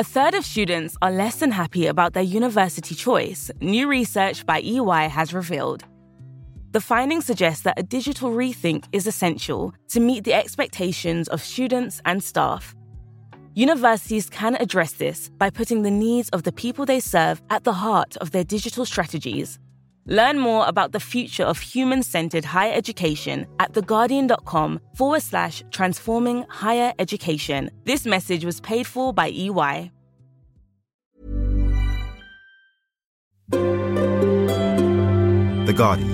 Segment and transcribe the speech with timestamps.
[0.00, 4.62] A third of students are less than happy about their university choice, new research by
[4.62, 5.84] EY has revealed.
[6.70, 12.00] The findings suggest that a digital rethink is essential to meet the expectations of students
[12.06, 12.74] and staff.
[13.52, 17.74] Universities can address this by putting the needs of the people they serve at the
[17.74, 19.58] heart of their digital strategies.
[20.10, 26.44] Learn more about the future of human centered higher education at theguardian.com forward slash transforming
[26.48, 27.70] higher education.
[27.84, 29.92] This message was paid for by EY.
[35.66, 36.10] The Guardian.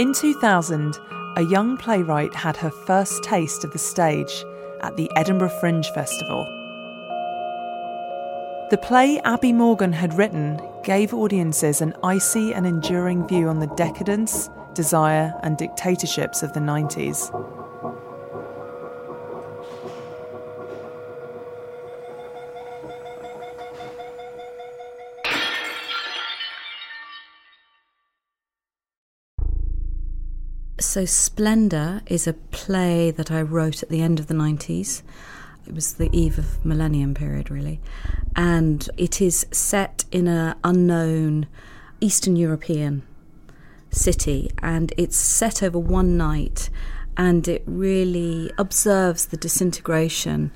[0.00, 0.98] In 2000,
[1.36, 4.44] a young playwright had her first taste of the stage
[4.80, 6.59] at the Edinburgh Fringe Festival.
[8.70, 13.66] The play Abi Morgan had written gave audiences an icy and enduring view on the
[13.74, 17.32] decadence, desire, and dictatorships of the 90s.
[30.78, 35.02] So, Splendour is a play that I wrote at the end of the 90s.
[35.66, 37.80] It was the eve of millennium period, really.
[38.34, 41.46] And it is set in an unknown
[42.00, 43.02] Eastern European
[43.90, 46.70] city, and it's set over one night,
[47.16, 50.50] and it really observes the disintegration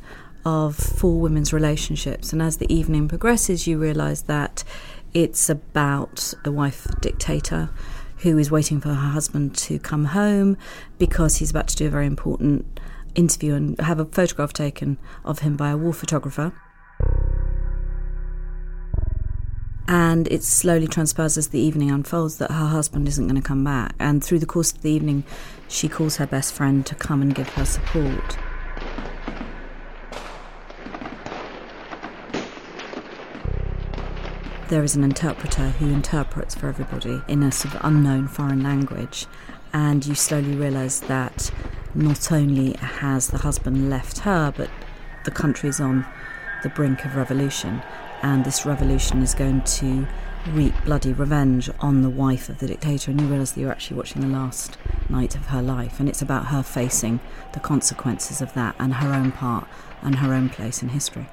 [0.44, 2.32] of four women's relationships.
[2.32, 4.64] And as the evening progresses, you realise that
[5.12, 7.70] it's about the wife dictator
[8.18, 10.56] who is waiting for her husband to come home
[10.98, 12.80] because he's about to do a very important
[13.14, 16.52] interview and have a photograph taken of him by a war photographer.
[19.86, 23.64] And it slowly transpires as the evening unfolds that her husband isn't going to come
[23.64, 23.94] back.
[23.98, 25.24] And through the course of the evening,
[25.68, 28.38] she calls her best friend to come and give her support.
[34.74, 39.26] there is an interpreter who interprets for everybody in a sort of unknown foreign language.
[39.72, 41.50] And you slowly realise that
[41.94, 44.70] not only has the husband left her, but
[45.24, 46.06] the country is on
[46.62, 47.82] the brink of revolution.
[48.22, 50.06] And this revolution is going to
[50.48, 53.10] wreak bloody revenge on the wife of the dictator.
[53.10, 54.76] And you realise that you're actually watching the last
[55.08, 56.00] night of her life.
[56.00, 57.20] And it's about her facing
[57.52, 59.68] the consequences of that and her own part
[60.02, 61.28] and her own place in history.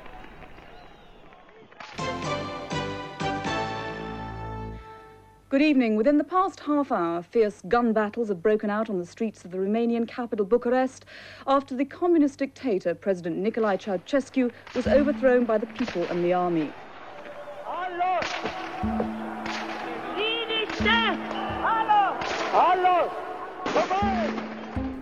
[5.51, 5.97] Good evening.
[5.97, 9.51] Within the past half hour, fierce gun battles have broken out on the streets of
[9.51, 11.03] the Romanian capital, Bucharest,
[11.45, 16.72] after the communist dictator, President Nicolae Ceausescu, was overthrown by the people and the army.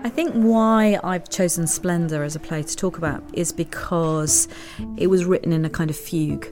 [0.01, 4.47] I think why I've chosen Splendour as a play to talk about is because
[4.97, 6.51] it was written in a kind of fugue.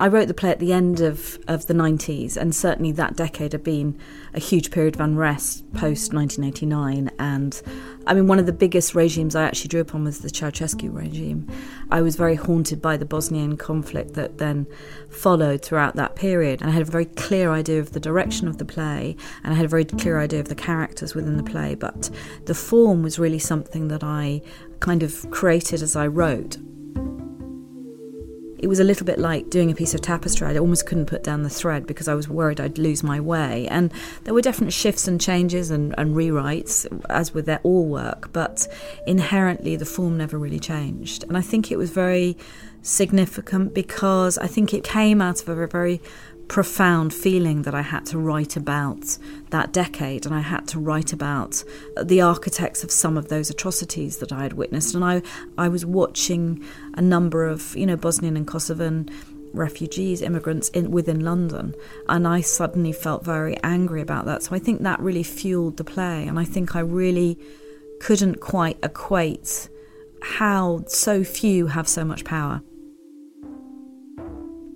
[0.00, 3.52] I wrote the play at the end of, of the 90s, and certainly that decade
[3.52, 3.98] had been
[4.32, 7.10] a huge period of unrest post 1989.
[7.18, 7.60] And
[8.06, 11.46] I mean, one of the biggest regimes I actually drew upon was the Ceausescu regime.
[11.90, 14.66] I was very haunted by the Bosnian conflict that then
[15.10, 16.62] followed throughout that period.
[16.62, 19.56] And I had a very clear idea of the direction of the play, and I
[19.56, 21.74] had a very clear idea of the characters within the play.
[21.74, 22.08] But
[22.46, 24.40] the form was really something that I
[24.80, 26.56] kind of created as I wrote.
[28.60, 30.46] It was a little bit like doing a piece of tapestry.
[30.46, 33.66] I almost couldn't put down the thread because I was worried I'd lose my way.
[33.68, 33.90] And
[34.24, 38.68] there were definite shifts and changes and, and rewrites, as with their all work, but
[39.06, 41.24] inherently the form never really changed.
[41.24, 42.36] And I think it was very
[42.82, 46.00] significant because I think it came out of a very
[46.50, 49.16] profound feeling that I had to write about
[49.50, 51.62] that decade and I had to write about
[52.02, 54.96] the architects of some of those atrocities that I had witnessed.
[54.96, 55.22] And I,
[55.56, 56.60] I was watching
[56.94, 59.08] a number of, you know, Bosnian and Kosovan
[59.52, 61.72] refugees, immigrants in, within London.
[62.08, 64.42] And I suddenly felt very angry about that.
[64.42, 66.26] So I think that really fueled the play.
[66.26, 67.38] And I think I really
[68.00, 69.68] couldn't quite equate
[70.20, 72.60] how so few have so much power.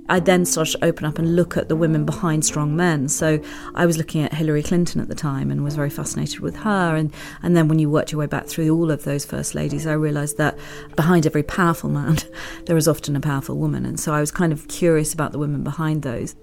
[0.09, 3.09] I then started to open up and look at the women behind strong men.
[3.09, 3.41] So
[3.75, 6.95] I was looking at Hillary Clinton at the time and was very fascinated with her.
[6.95, 7.13] And,
[7.43, 9.95] and then when you worked your way back through all of those first ladies, I
[9.95, 10.59] realised that
[10.95, 12.19] behind every powerful man,
[12.67, 13.87] there is often a powerful woman.
[13.87, 16.37] And so I was kind of curious about the women behind those.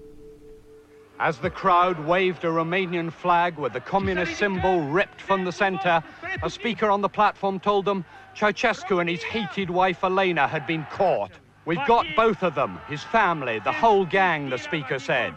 [1.20, 6.02] As the crowd waved a Romanian flag with the communist symbol ripped from the centre,
[6.42, 8.04] a speaker on the platform told them
[8.34, 11.30] Ceausescu and his hated wife Elena had been caught.
[11.64, 15.34] We've got both of them, his family, the whole gang, the speaker said.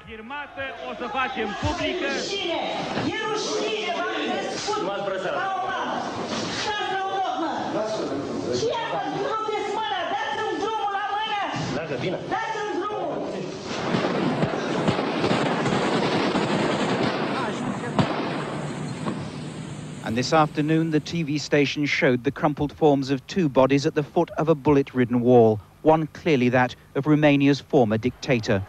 [20.04, 24.02] And this afternoon, the TV station showed the crumpled forms of two bodies at the
[24.02, 28.66] foot of a bullet ridden wall, one clearly that of Romania's former dictator.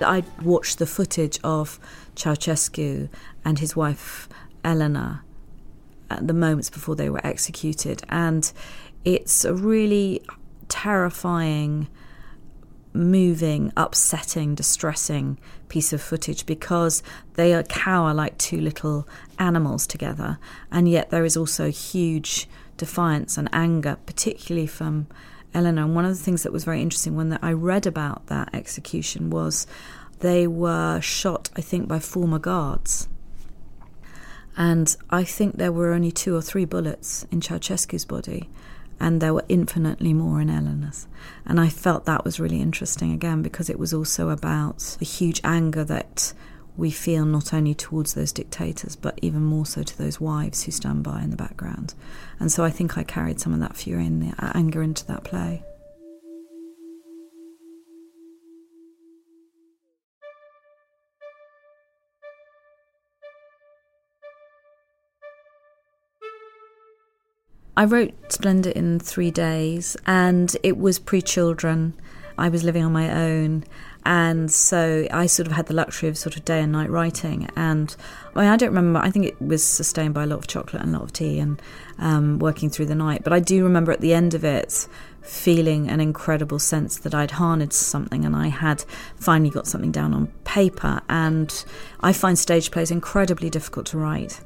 [0.00, 1.78] I watched the footage of
[2.14, 3.10] Ceausescu
[3.44, 4.28] and his wife
[4.64, 5.22] Elena
[6.08, 8.50] at the moments before they were executed, and
[9.04, 10.22] it's a really
[10.68, 11.88] terrifying
[12.92, 17.02] moving, upsetting, distressing piece of footage because
[17.34, 19.06] they are cower like two little
[19.38, 20.38] animals together,
[20.70, 22.48] and yet there is also huge
[22.80, 25.06] defiance and anger, particularly from
[25.54, 25.84] Eleanor.
[25.84, 29.30] And one of the things that was very interesting when I read about that execution
[29.30, 29.66] was
[30.18, 33.08] they were shot, I think, by former guards.
[34.56, 38.48] And I think there were only two or three bullets in Ceausescu's body
[39.00, 41.06] and there were infinitely more in Eleanor's.
[41.46, 45.40] And I felt that was really interesting again because it was also about the huge
[45.42, 46.34] anger that
[46.80, 50.72] we feel not only towards those dictators but even more so to those wives who
[50.72, 51.92] stand by in the background.
[52.38, 55.62] And so I think I carried some of that fury and anger into that play.
[67.76, 71.94] I wrote Splendour in three days, and it was pre children.
[72.36, 73.64] I was living on my own,
[74.04, 77.48] and so I sort of had the luxury of sort of day and night writing.
[77.54, 77.94] And
[78.34, 80.82] I, mean, I don't remember, I think it was sustained by a lot of chocolate
[80.82, 81.60] and a lot of tea and
[81.98, 83.22] um, working through the night.
[83.24, 84.88] But I do remember at the end of it
[85.22, 88.84] feeling an incredible sense that I'd harnessed something and I had
[89.16, 91.02] finally got something down on paper.
[91.10, 91.64] And
[92.00, 94.40] I find stage plays incredibly difficult to write.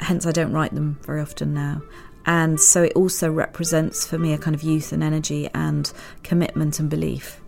[0.00, 1.80] Hence, I don't write them very often now.
[2.28, 5.92] And so it also represents for me a kind of youth and energy and
[6.24, 7.40] commitment and belief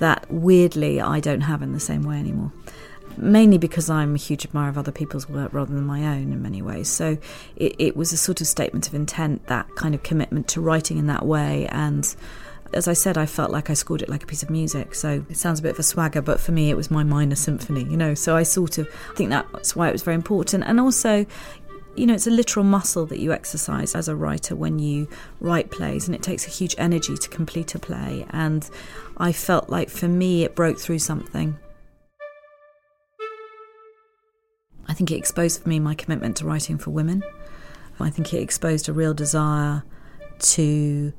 [0.00, 2.52] that weirdly I don't have in the same way anymore.
[3.16, 6.42] Mainly because I'm a huge admirer of other people's work rather than my own in
[6.42, 6.88] many ways.
[6.88, 7.18] So
[7.56, 10.96] it, it was a sort of statement of intent, that kind of commitment to writing
[10.96, 11.66] in that way.
[11.70, 12.14] And
[12.72, 14.94] as I said, I felt like I scored it like a piece of music.
[14.94, 17.34] So it sounds a bit of a swagger, but for me, it was my minor
[17.34, 18.14] symphony, you know.
[18.14, 20.64] So I sort of think that's why it was very important.
[20.64, 21.26] And also,
[21.96, 25.08] you know, it's a literal muscle that you exercise as a writer when you
[25.40, 28.26] write plays, and it takes a huge energy to complete a play.
[28.30, 28.68] And
[29.16, 31.58] I felt like for me, it broke through something.
[34.86, 37.22] I think it exposed for me my commitment to writing for women.
[38.00, 39.84] I think it exposed a real desire
[40.38, 41.12] to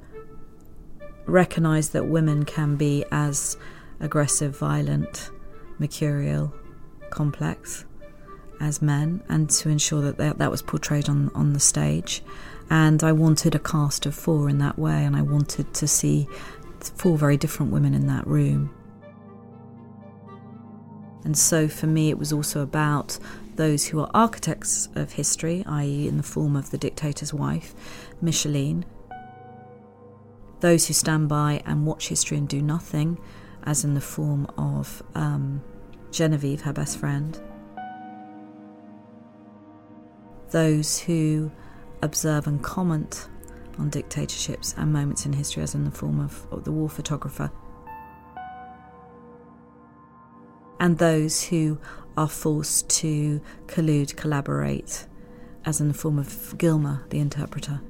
[1.25, 3.55] recognise that women can be as
[3.99, 5.29] aggressive, violent,
[5.77, 6.53] mercurial,
[7.11, 7.85] complex
[8.61, 12.21] as men and to ensure that that, that was portrayed on, on the stage.
[12.69, 16.27] And I wanted a cast of four in that way, and I wanted to see
[16.79, 18.73] four very different women in that room.
[21.23, 23.19] And so for me, it was also about
[23.55, 27.75] those who are architects of history, i.e., in the form of the dictator's wife,
[28.21, 28.85] Micheline,
[30.61, 33.19] those who stand by and watch history and do nothing,
[33.63, 35.61] as in the form of um,
[36.11, 37.39] Genevieve, her best friend,
[40.51, 41.51] those who
[42.01, 43.27] observe and comment
[43.79, 47.51] on dictatorships and moments in history, as in the form of, the war photographer,
[50.79, 51.77] and those who
[52.17, 55.05] are forced to collude, collaborate,
[55.65, 57.81] as in the form of Gilma, the interpreter.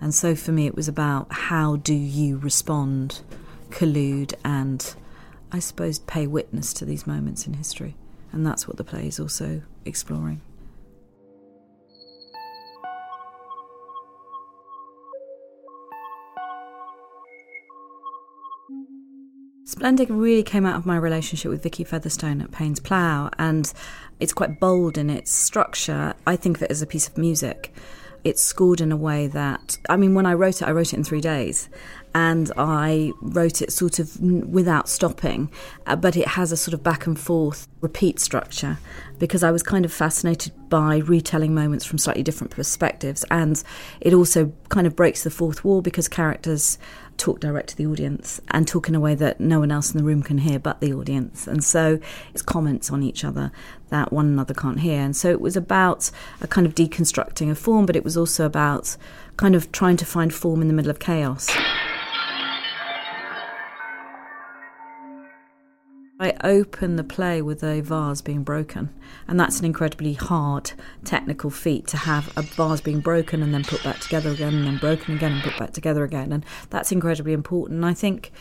[0.00, 3.22] And so for me, it was about how do you respond,
[3.70, 4.94] collude, and
[5.50, 7.96] I suppose pay witness to these moments in history.
[8.32, 10.40] And that's what the play is also exploring.
[19.64, 23.72] Splendour really came out of my relationship with Vicky Featherstone at Paines Plough, and
[24.18, 26.14] it's quite bold in its structure.
[26.26, 27.72] I think of it as a piece of music.
[28.28, 30.96] It's scored in a way that, I mean, when I wrote it, I wrote it
[30.96, 31.68] in three days.
[32.14, 35.50] And I wrote it sort of without stopping,
[35.86, 38.78] uh, but it has a sort of back and forth repeat structure
[39.18, 43.62] because I was kind of fascinated by retelling moments from slightly different perspectives, and
[44.00, 46.78] it also kind of breaks the fourth wall because characters
[47.18, 49.98] talk direct to the audience and talk in a way that no one else in
[49.98, 51.46] the room can hear but the audience.
[51.46, 51.98] And so
[52.32, 53.52] it's comments on each other
[53.90, 55.00] that one another can't hear.
[55.00, 56.10] And so it was about
[56.40, 58.96] a kind of deconstructing a form, but it was also about
[59.36, 61.48] kind of trying to find form in the middle of chaos.
[66.28, 68.90] I open the play with a vase being broken,
[69.26, 70.72] and that's an incredibly hard
[71.04, 74.66] technical feat to have a vase being broken and then put back together again, and
[74.66, 77.84] then broken again and put back together again, and that's incredibly important.
[77.84, 78.32] I think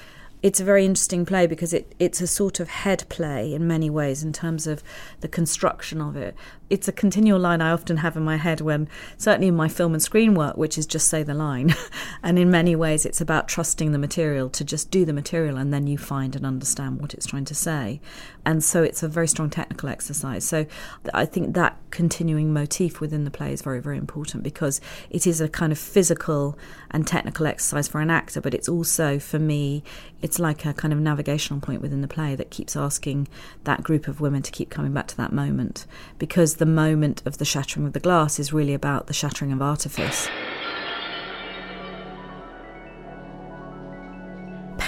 [0.44, 3.89] it's a very interesting play because it, it's a sort of head play in many
[3.89, 4.84] ways in terms of
[5.22, 6.36] the construction of it.
[6.70, 9.94] It's a continual line I often have in my head when, certainly in my film
[9.94, 11.74] and screen work, which is just say the line.
[12.24, 15.74] and in many ways, it's about trusting the material to just do the material and
[15.74, 18.02] then you find and understand what it's trying to say.
[18.46, 20.46] And so it's a very strong technical exercise.
[20.46, 20.66] So
[21.14, 25.40] I think that continuing motif within the play is very, very important because it is
[25.40, 26.58] a kind of physical
[26.92, 29.84] and technical exercise for an actor, but it's also, for me,
[30.22, 33.28] it's like a kind of navigational point within the play that keeps asking
[33.64, 35.86] that group of women to keep coming back to that moment
[36.18, 39.62] because the moment of the shattering of the glass is really about the shattering of
[39.62, 40.28] artifice.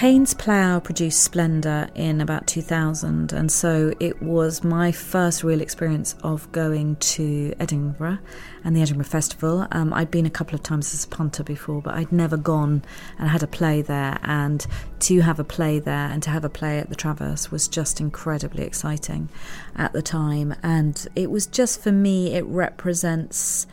[0.00, 6.14] Paines Plough produced Splendour in about 2000, and so it was my first real experience
[6.22, 8.16] of going to Edinburgh
[8.64, 9.66] and the Edinburgh Festival.
[9.72, 12.82] Um, I'd been a couple of times as a punter before, but I'd never gone
[13.18, 14.18] and had a play there.
[14.22, 14.66] And
[15.00, 18.00] to have a play there and to have a play at the Traverse was just
[18.00, 19.28] incredibly exciting
[19.76, 20.54] at the time.
[20.62, 23.66] And it was just for me, it represents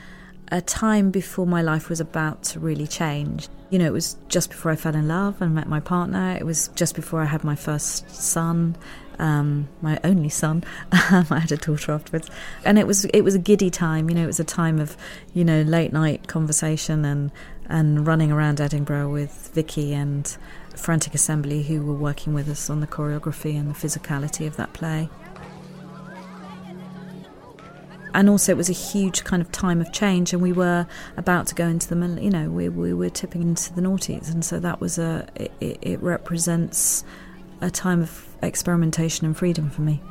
[0.51, 3.49] a time before my life was about to really change.
[3.69, 6.37] You know, it was just before I fell in love and met my partner.
[6.39, 8.77] It was just before I had my first son,
[9.19, 10.63] um, my only son.
[10.91, 12.29] I had a daughter afterwards,
[12.63, 14.09] and it was it was a giddy time.
[14.09, 14.95] You know, it was a time of
[15.33, 17.31] you know late night conversation and
[17.67, 20.37] and running around Edinburgh with Vicky and
[20.73, 24.71] Frantic Assembly, who were working with us on the choreography and the physicality of that
[24.71, 25.09] play
[28.17, 31.45] and also it was a huge kind of time of change and we were about
[31.45, 34.31] to go into the you know we, we were tipping into the noughties.
[34.31, 37.03] And so that was a it, it represents
[37.61, 40.01] a time of experimentation and freedom for me.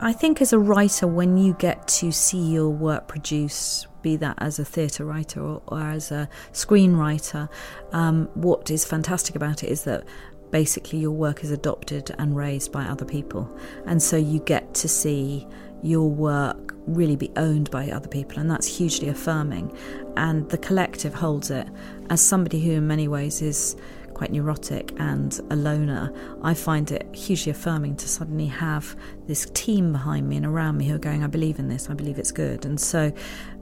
[0.00, 4.34] I think as a writer, when you get to see your work produced, be that
[4.38, 7.48] as a theatre writer or, or, as a screenwriter,
[7.92, 10.04] um, what is fantastic about it is that
[10.50, 13.50] basically your work is adopted and raised by other people.
[13.86, 15.46] And so you get to see
[15.82, 19.76] your work really be owned by other people, and that's hugely affirming.
[20.16, 21.68] And the collective holds it.
[22.10, 23.76] As somebody who, in many ways, is
[24.14, 29.92] quite neurotic and a loner, I find it hugely affirming to suddenly have this team
[29.92, 32.32] behind me and around me who are going, I believe in this, I believe it's
[32.32, 32.66] good.
[32.66, 33.12] And so,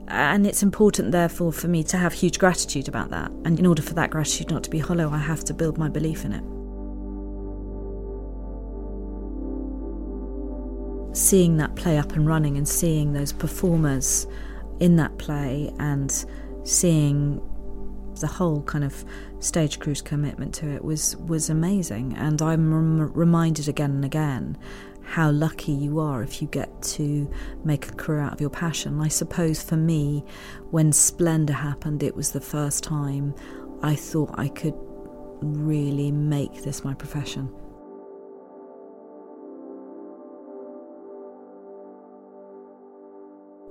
[0.07, 3.31] and it's important, therefore, for me to have huge gratitude about that.
[3.45, 5.87] And in order for that gratitude not to be hollow, I have to build my
[5.87, 6.58] belief in it.
[11.13, 14.27] Seeing that play up and running and seeing those performers
[14.79, 16.25] in that play and
[16.63, 17.41] seeing
[18.19, 19.05] the whole kind of
[19.39, 24.57] stage crew's commitment to it was was amazing and I'm rem- reminded again and again
[25.03, 27.29] how lucky you are if you get to
[27.63, 29.01] make a career out of your passion.
[29.01, 30.23] I suppose for me
[30.69, 33.33] when Splendour happened it was the first time
[33.81, 34.75] I thought I could
[35.41, 37.49] really make this my profession.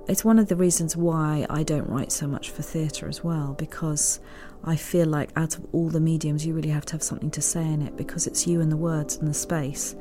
[0.07, 3.53] It's one of the reasons why I don't write so much for theatre as well,
[3.57, 4.19] because
[4.63, 7.41] I feel like out of all the mediums, you really have to have something to
[7.41, 9.95] say in it because it's you and the words and the space.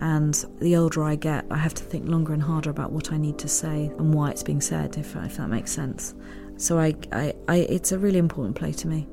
[0.00, 3.16] And the older I get, I have to think longer and harder about what I
[3.16, 6.14] need to say and why it's being said, if, if that makes sense.
[6.56, 9.06] So I, I, I, it's a really important play to me.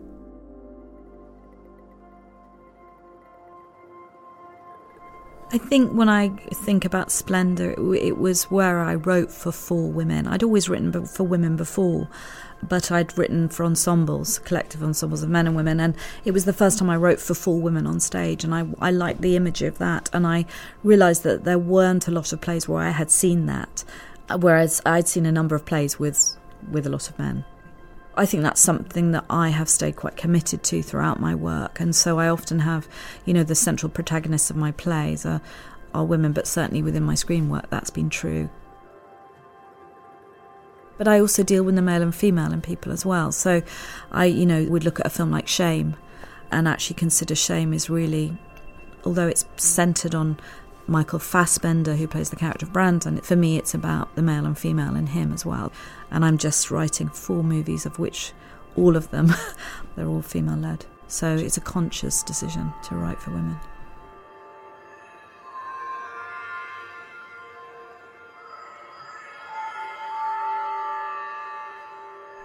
[5.54, 10.26] I think when I think about Splendour, it was where I wrote for four women.
[10.26, 12.08] I'd always written for women before,
[12.64, 16.54] but I'd written for ensembles, collective ensembles of men and women, and it was the
[16.54, 19.62] first time I wrote for four women on stage, and I, I liked the image
[19.62, 20.46] of that, and I
[20.84, 23.84] realised that there weren't a lot of plays where I had seen that,
[24.30, 26.38] uh, whereas I'd seen a number of plays with
[26.72, 27.44] with a lot of men.
[28.16, 31.96] I think that's something that I have stayed quite committed to throughout my work, and
[31.96, 32.88] so I often have,
[33.26, 35.42] you know, the central protagonists of my plays are,
[35.94, 38.50] are women, but certainly within my screen work that's been true.
[40.98, 43.32] But I also deal with the male and female in people as well.
[43.32, 43.64] So
[44.12, 45.96] I, you know, would look at a film like Shame
[46.52, 48.38] and actually consider Shame is really,
[49.04, 50.40] although it's centred on
[50.88, 53.22] Michael Fassbender, who plays the character of Brandon.
[53.22, 55.72] For me, it's about the male and female in him as well.
[56.10, 58.34] And I'm just writing four movies, of which
[58.76, 59.34] all of them,
[59.96, 60.86] they're all female led.
[61.08, 63.58] So it's a conscious decision to write for women.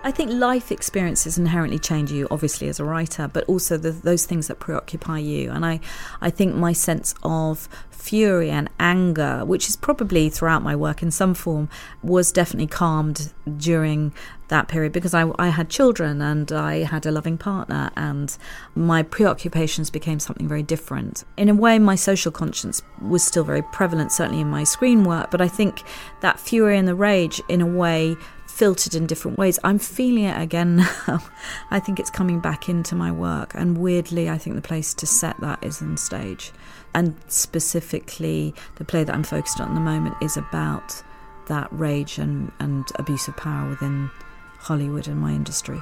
[0.07, 4.25] I think life experiences inherently change you, obviously, as a writer, but also the, those
[4.25, 5.51] things that preoccupy you.
[5.51, 5.81] And I,
[6.21, 11.11] I think my sense of fury and anger, which is probably throughout my work in
[11.11, 11.69] some form,
[12.05, 14.13] was definitely calmed during
[14.47, 18.39] that period because I, I had children and I had a loving partner, and
[18.77, 21.25] my preoccupations became something very different.
[21.37, 25.33] In a way, my social conscience was still very prevalent, certainly in my screen work,
[25.33, 25.83] but I think
[26.21, 28.15] that fury and the rage, in a way,
[28.57, 29.59] filtered in different ways.
[29.63, 31.23] I'm feeling it again now.
[31.71, 35.07] I think it's coming back into my work, and weirdly, I think the place to
[35.07, 36.53] set that is on stage.
[36.95, 41.03] And specifically, the play that I'm focused on at the moment is about
[41.49, 44.11] that rage and, and abuse of power within
[44.59, 45.81] Hollywood and my industry.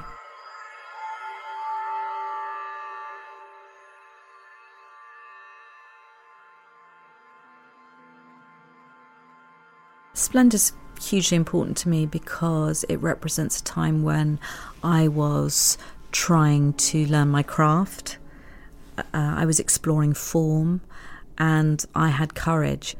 [10.13, 14.39] Splendour's hugely important to me because it represents a time when
[14.83, 15.77] I was
[16.11, 18.17] trying to learn my craft.
[18.97, 20.81] Uh, I was exploring form
[21.37, 22.95] and I had courage.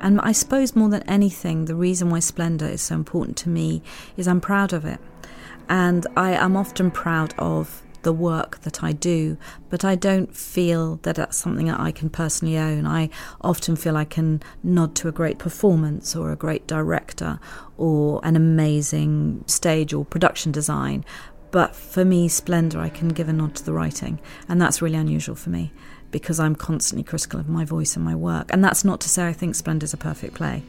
[0.00, 3.82] And I suppose more than anything, the reason why Splendour is so important to me
[4.16, 5.00] is I'm proud of it.
[5.68, 9.36] And I am often proud of the work that I do,
[9.68, 12.86] but I don't feel that that's something that I can personally own.
[12.86, 13.10] I
[13.40, 17.40] often feel I can nod to a great performance or a great director
[17.76, 21.04] or an amazing stage or production design.
[21.50, 24.98] But for me, Splendour, I can give a nod to the writing, and that's really
[24.98, 25.72] unusual for me
[26.16, 28.50] because I'm constantly critical of my voice and my work.
[28.50, 30.62] And that's not to say I think Splendour's a perfect play,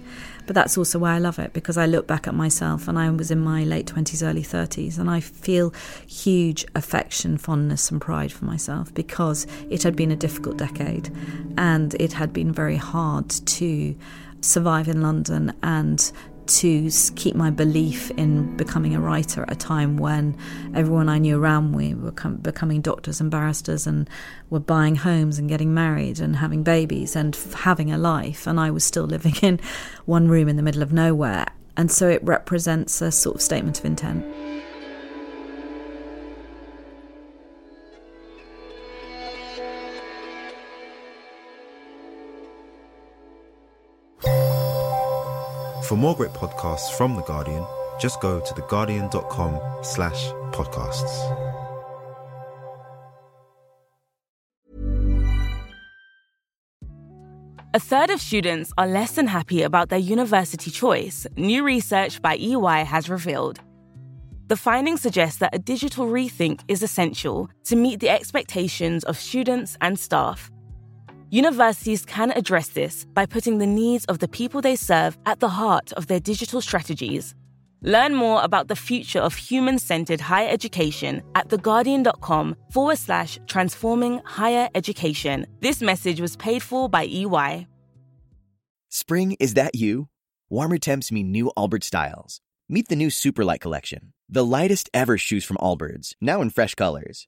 [0.46, 3.10] but that's also why I love it because I look back at myself and I
[3.12, 5.74] was in my late 20s, early 30s, and I feel
[6.06, 11.16] huge affection, fondness, and pride for myself because it had been a difficult decade
[11.58, 13.96] and it had been very hard to
[14.42, 16.12] survive in London and
[16.48, 20.38] to keep my belief in becoming a writer at a time when
[20.74, 24.10] everyone I knew around me were com- becoming doctors and barristers and
[24.50, 28.60] were buying homes and getting married and having babies and f- having a life, and
[28.60, 29.60] I was still living in
[30.06, 31.46] one room in the middle of nowhere.
[31.76, 34.26] And so it represents a sort of statement of intent.
[45.88, 47.66] For more great podcasts from The Guardian,
[47.98, 50.22] just go to theguardian.com slash
[50.52, 51.16] podcasts.
[57.74, 62.36] A third of students are less than happy about their university choice, new research by
[62.36, 63.62] EY has revealed.
[64.48, 69.78] The findings suggest that a digital rethink is essential to meet the expectations of students
[69.80, 70.52] and staff
[71.30, 75.50] Universities can address this by putting the needs of the people they serve at the
[75.50, 77.36] heart of their digital strategies.
[77.82, 84.22] Learn more about the future of human centered higher education at theguardian.com forward slash transforming
[84.24, 85.46] higher education.
[85.60, 87.68] This message was paid for by EY.
[88.88, 90.08] Spring, is that you?
[90.50, 92.40] Warmer temps mean new Allbirds styles.
[92.70, 97.28] Meet the new Superlight collection, the lightest ever shoes from Allbirds, now in fresh colors.